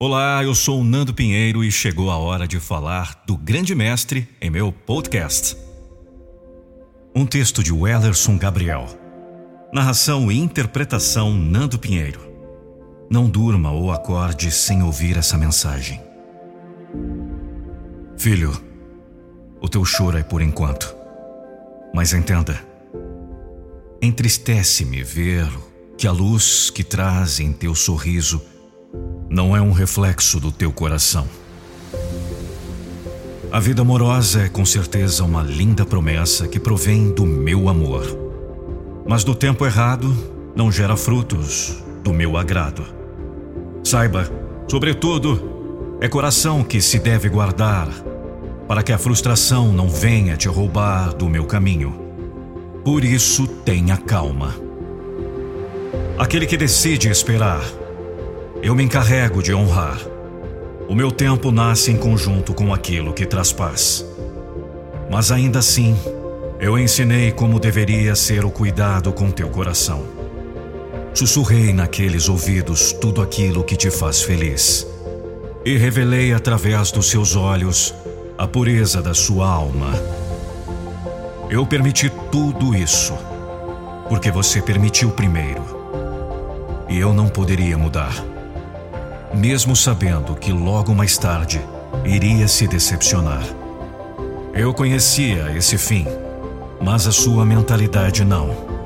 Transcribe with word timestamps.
Olá, 0.00 0.44
eu 0.44 0.54
sou 0.54 0.80
o 0.80 0.84
Nando 0.84 1.12
Pinheiro 1.12 1.64
e 1.64 1.72
chegou 1.72 2.08
a 2.08 2.16
hora 2.16 2.46
de 2.46 2.60
falar 2.60 3.20
do 3.26 3.36
grande 3.36 3.74
mestre 3.74 4.28
em 4.40 4.48
meu 4.48 4.70
podcast. 4.70 5.56
Um 7.12 7.26
texto 7.26 7.64
de 7.64 7.72
Wellerson 7.72 8.38
Gabriel. 8.38 8.86
Narração 9.72 10.30
e 10.30 10.38
interpretação 10.38 11.34
Nando 11.34 11.80
Pinheiro. 11.80 12.20
Não 13.10 13.28
durma 13.28 13.72
ou 13.72 13.90
acorde 13.90 14.52
sem 14.52 14.84
ouvir 14.84 15.16
essa 15.16 15.36
mensagem. 15.36 16.00
Filho, 18.16 18.52
o 19.60 19.68
teu 19.68 19.84
choro 19.84 20.16
é 20.16 20.22
por 20.22 20.40
enquanto. 20.40 20.94
Mas 21.92 22.12
entenda, 22.12 22.64
entristece-me 24.00 25.02
ver 25.02 25.50
que 25.96 26.06
a 26.06 26.12
luz 26.12 26.70
que 26.70 26.84
traz 26.84 27.40
em 27.40 27.52
teu 27.52 27.74
sorriso 27.74 28.40
não 29.28 29.54
é 29.54 29.60
um 29.60 29.72
reflexo 29.72 30.40
do 30.40 30.50
teu 30.50 30.72
coração. 30.72 31.26
A 33.52 33.60
vida 33.60 33.82
amorosa 33.82 34.42
é 34.42 34.48
com 34.48 34.64
certeza 34.64 35.24
uma 35.24 35.42
linda 35.42 35.84
promessa 35.84 36.46
que 36.46 36.58
provém 36.58 37.10
do 37.10 37.26
meu 37.26 37.68
amor. 37.68 38.04
Mas 39.06 39.24
do 39.24 39.34
tempo 39.34 39.64
errado 39.64 40.14
não 40.54 40.70
gera 40.70 40.96
frutos 40.96 41.82
do 42.02 42.12
meu 42.12 42.36
agrado. 42.36 42.84
Saiba, 43.82 44.30
sobretudo, 44.68 45.96
é 46.00 46.08
coração 46.08 46.62
que 46.62 46.80
se 46.80 46.98
deve 46.98 47.28
guardar 47.28 47.88
para 48.66 48.82
que 48.82 48.92
a 48.92 48.98
frustração 48.98 49.72
não 49.72 49.88
venha 49.88 50.36
te 50.36 50.46
roubar 50.46 51.14
do 51.14 51.28
meu 51.28 51.44
caminho. 51.46 51.98
Por 52.84 53.02
isso, 53.02 53.46
tenha 53.46 53.96
calma. 53.96 54.54
Aquele 56.18 56.46
que 56.46 56.56
decide 56.56 57.08
esperar 57.08 57.62
eu 58.62 58.74
me 58.74 58.82
encarrego 58.82 59.42
de 59.42 59.54
honrar. 59.54 60.00
O 60.88 60.94
meu 60.94 61.12
tempo 61.12 61.52
nasce 61.52 61.92
em 61.92 61.96
conjunto 61.96 62.52
com 62.52 62.74
aquilo 62.74 63.12
que 63.12 63.24
traz 63.24 63.52
paz. 63.52 64.04
Mas 65.10 65.30
ainda 65.30 65.60
assim, 65.60 65.96
eu 66.58 66.78
ensinei 66.78 67.30
como 67.30 67.60
deveria 67.60 68.16
ser 68.16 68.44
o 68.44 68.50
cuidado 68.50 69.12
com 69.12 69.30
teu 69.30 69.48
coração. 69.48 70.04
Sussurrei 71.14 71.72
naqueles 71.72 72.28
ouvidos 72.28 72.92
tudo 72.92 73.22
aquilo 73.22 73.64
que 73.64 73.76
te 73.76 73.90
faz 73.90 74.22
feliz. 74.22 74.86
E 75.64 75.76
revelei 75.76 76.32
através 76.32 76.90
dos 76.90 77.08
seus 77.08 77.36
olhos 77.36 77.94
a 78.36 78.46
pureza 78.46 79.00
da 79.00 79.14
sua 79.14 79.48
alma. 79.48 79.92
Eu 81.50 81.66
permiti 81.66 82.10
tudo 82.30 82.74
isso, 82.74 83.14
porque 84.08 84.30
você 84.30 84.60
permitiu 84.60 85.10
primeiro. 85.10 85.62
E 86.88 86.98
eu 86.98 87.12
não 87.12 87.28
poderia 87.28 87.76
mudar 87.76 88.14
mesmo 89.34 89.76
sabendo 89.76 90.34
que 90.34 90.52
logo 90.52 90.94
mais 90.94 91.18
tarde 91.18 91.60
iria 92.04 92.48
se 92.48 92.66
decepcionar. 92.66 93.42
Eu 94.54 94.72
conhecia 94.74 95.52
esse 95.56 95.78
fim, 95.78 96.06
mas 96.80 97.06
a 97.06 97.12
sua 97.12 97.44
mentalidade 97.44 98.24
não. 98.24 98.78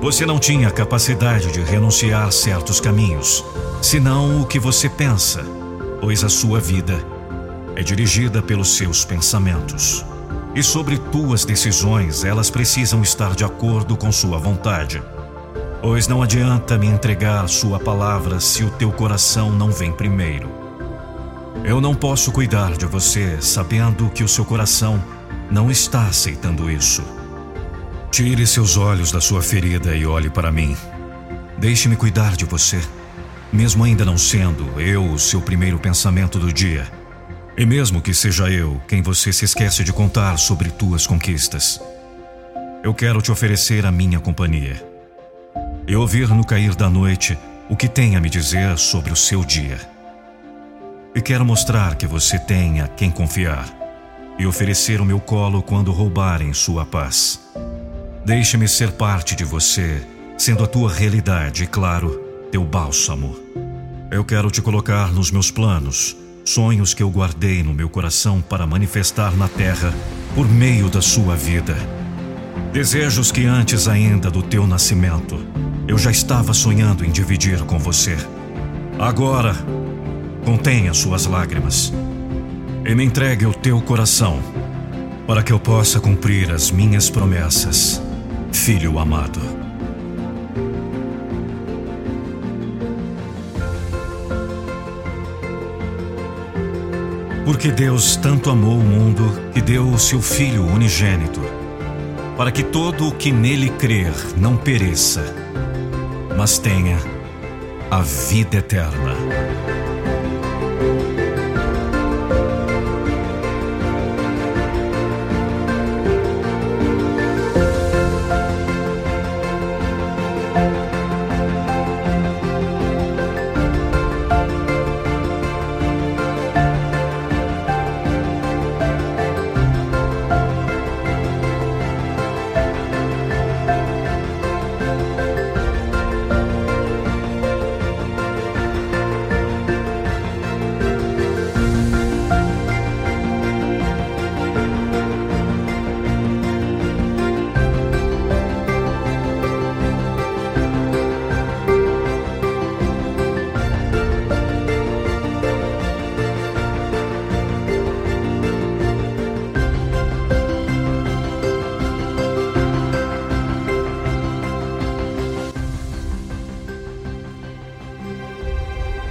Você 0.00 0.24
não 0.24 0.38
tinha 0.38 0.70
capacidade 0.70 1.52
de 1.52 1.60
renunciar 1.60 2.26
a 2.26 2.30
certos 2.30 2.80
caminhos, 2.80 3.44
senão 3.82 4.40
o 4.40 4.46
que 4.46 4.58
você 4.58 4.88
pensa, 4.88 5.42
pois 6.00 6.24
a 6.24 6.28
sua 6.28 6.58
vida 6.58 6.98
é 7.76 7.82
dirigida 7.82 8.42
pelos 8.42 8.76
seus 8.76 9.04
pensamentos. 9.04 10.04
E 10.54 10.62
sobre 10.62 10.98
tuas 10.98 11.44
decisões, 11.44 12.24
elas 12.24 12.50
precisam 12.50 13.02
estar 13.02 13.36
de 13.36 13.44
acordo 13.44 13.96
com 13.96 14.10
sua 14.10 14.38
vontade. 14.38 15.00
Pois 15.82 16.06
não 16.06 16.22
adianta 16.22 16.76
me 16.76 16.86
entregar 16.86 17.48
Sua 17.48 17.80
palavra 17.80 18.38
se 18.38 18.62
o 18.62 18.70
teu 18.70 18.92
coração 18.92 19.50
não 19.50 19.70
vem 19.70 19.90
primeiro. 19.90 20.50
Eu 21.64 21.80
não 21.80 21.94
posso 21.94 22.30
cuidar 22.32 22.76
de 22.76 22.84
você 22.84 23.40
sabendo 23.40 24.10
que 24.10 24.22
o 24.22 24.28
seu 24.28 24.44
coração 24.44 25.02
não 25.50 25.70
está 25.70 26.06
aceitando 26.06 26.70
isso. 26.70 27.02
Tire 28.10 28.46
seus 28.46 28.76
olhos 28.76 29.10
da 29.10 29.20
sua 29.20 29.42
ferida 29.42 29.94
e 29.96 30.04
olhe 30.04 30.28
para 30.28 30.52
mim. 30.52 30.76
Deixe-me 31.58 31.96
cuidar 31.96 32.36
de 32.36 32.44
você, 32.44 32.80
mesmo 33.52 33.82
ainda 33.82 34.04
não 34.04 34.18
sendo 34.18 34.80
eu 34.80 35.04
o 35.04 35.18
seu 35.18 35.40
primeiro 35.40 35.78
pensamento 35.78 36.38
do 36.38 36.52
dia. 36.52 36.86
E 37.56 37.64
mesmo 37.64 38.02
que 38.02 38.12
seja 38.12 38.50
eu 38.50 38.80
quem 38.86 39.02
você 39.02 39.32
se 39.32 39.44
esquece 39.44 39.82
de 39.82 39.92
contar 39.92 40.38
sobre 40.38 40.70
tuas 40.70 41.06
conquistas. 41.06 41.80
Eu 42.82 42.94
quero 42.94 43.20
te 43.20 43.32
oferecer 43.32 43.84
a 43.86 43.92
minha 43.92 44.20
companhia 44.20 44.89
e 45.90 45.96
ouvir 45.96 46.28
no 46.28 46.44
cair 46.44 46.76
da 46.76 46.88
noite 46.88 47.36
o 47.68 47.74
que 47.74 47.88
tem 47.88 48.14
a 48.14 48.20
me 48.20 48.30
dizer 48.30 48.78
sobre 48.78 49.12
o 49.12 49.16
seu 49.16 49.44
dia. 49.44 49.76
E 51.12 51.20
quero 51.20 51.44
mostrar 51.44 51.96
que 51.96 52.06
você 52.06 52.38
tem 52.38 52.80
a 52.80 52.86
quem 52.86 53.10
confiar 53.10 53.68
e 54.38 54.46
oferecer 54.46 55.00
o 55.00 55.04
meu 55.04 55.18
colo 55.18 55.60
quando 55.60 55.90
roubarem 55.90 56.54
sua 56.54 56.86
paz. 56.86 57.40
Deixe-me 58.24 58.68
ser 58.68 58.92
parte 58.92 59.34
de 59.34 59.42
você, 59.42 60.00
sendo 60.38 60.62
a 60.62 60.68
tua 60.68 60.92
realidade 60.92 61.64
e, 61.64 61.66
claro, 61.66 62.24
teu 62.52 62.64
bálsamo. 62.64 63.36
Eu 64.12 64.24
quero 64.24 64.48
te 64.48 64.62
colocar 64.62 65.12
nos 65.12 65.32
meus 65.32 65.50
planos, 65.50 66.16
sonhos 66.44 66.94
que 66.94 67.02
eu 67.02 67.10
guardei 67.10 67.64
no 67.64 67.74
meu 67.74 67.88
coração 67.88 68.40
para 68.40 68.64
manifestar 68.64 69.36
na 69.36 69.48
terra 69.48 69.92
por 70.36 70.48
meio 70.48 70.88
da 70.88 71.02
sua 71.02 71.34
vida. 71.34 71.74
Desejos 72.72 73.32
que 73.32 73.44
antes 73.44 73.88
ainda 73.88 74.30
do 74.30 74.40
teu 74.40 74.68
nascimento 74.68 75.44
eu 75.90 75.98
já 75.98 76.12
estava 76.12 76.54
sonhando 76.54 77.04
em 77.04 77.10
dividir 77.10 77.64
com 77.64 77.76
você. 77.76 78.16
Agora, 78.96 79.56
contenha 80.44 80.94
suas 80.94 81.26
lágrimas 81.26 81.92
e 82.86 82.94
me 82.94 83.04
entregue 83.04 83.44
o 83.44 83.52
teu 83.52 83.80
coração 83.80 84.40
para 85.26 85.42
que 85.42 85.52
eu 85.52 85.58
possa 85.58 85.98
cumprir 85.98 86.52
as 86.52 86.70
minhas 86.70 87.10
promessas, 87.10 88.00
filho 88.52 89.00
amado. 89.00 89.40
Porque 97.44 97.72
Deus 97.72 98.14
tanto 98.14 98.48
amou 98.48 98.78
o 98.78 98.84
mundo 98.84 99.24
que 99.52 99.60
deu 99.60 99.88
o 99.88 99.98
seu 99.98 100.22
Filho 100.22 100.64
unigênito, 100.66 101.40
para 102.36 102.52
que 102.52 102.62
todo 102.62 103.08
o 103.08 103.12
que 103.12 103.32
nele 103.32 103.70
crer 103.70 104.12
não 104.36 104.56
pereça, 104.56 105.40
mas 106.40 106.58
tenha 106.58 106.96
a 107.90 108.00
vida 108.00 108.56
eterna. 108.56 109.14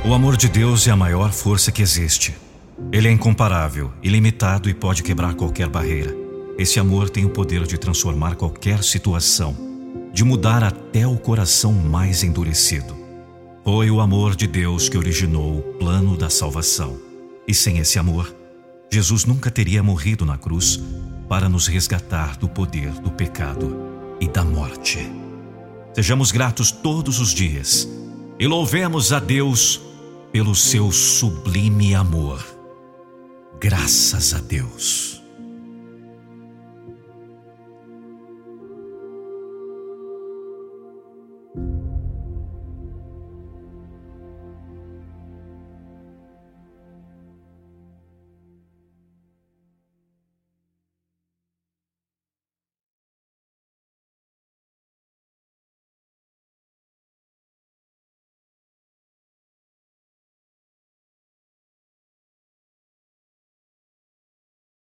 O 0.09 0.13
amor 0.15 0.35
de 0.35 0.49
Deus 0.49 0.87
é 0.87 0.91
a 0.91 0.95
maior 0.95 1.31
força 1.31 1.71
que 1.71 1.83
existe. 1.83 2.35
Ele 2.91 3.07
é 3.07 3.11
incomparável, 3.11 3.93
ilimitado 4.01 4.67
e 4.67 4.73
pode 4.73 5.03
quebrar 5.03 5.35
qualquer 5.35 5.69
barreira. 5.69 6.17
Esse 6.57 6.79
amor 6.79 7.11
tem 7.11 7.25
o 7.25 7.29
poder 7.29 7.67
de 7.67 7.77
transformar 7.77 8.33
qualquer 8.33 8.83
situação, 8.83 9.55
de 10.11 10.23
mudar 10.23 10.63
até 10.63 11.05
o 11.05 11.15
coração 11.15 11.73
mais 11.73 12.23
endurecido. 12.23 12.97
Foi 13.63 13.91
o 13.91 14.01
amor 14.01 14.35
de 14.35 14.47
Deus 14.47 14.89
que 14.89 14.97
originou 14.97 15.59
o 15.59 15.61
plano 15.61 16.17
da 16.17 16.27
salvação. 16.27 16.99
E 17.47 17.53
sem 17.53 17.77
esse 17.77 17.99
amor, 17.99 18.35
Jesus 18.91 19.25
nunca 19.25 19.51
teria 19.51 19.83
morrido 19.83 20.25
na 20.25 20.39
cruz 20.39 20.81
para 21.27 21.47
nos 21.47 21.67
resgatar 21.67 22.35
do 22.35 22.49
poder 22.49 22.89
do 22.93 23.11
pecado 23.11 23.77
e 24.19 24.27
da 24.27 24.43
morte. 24.43 25.07
Sejamos 25.93 26.31
gratos 26.31 26.71
todos 26.71 27.19
os 27.19 27.31
dias 27.31 27.87
e 28.39 28.47
louvemos 28.47 29.13
a 29.13 29.19
Deus 29.19 29.87
pelo 30.31 30.53
seu 30.53 30.91
sublime 30.91 31.95
amor. 31.95 32.45
Graças 33.59 34.33
a 34.33 34.39
Deus. 34.39 35.18